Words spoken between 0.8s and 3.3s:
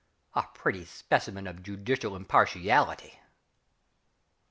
specimen of judicial impartiality!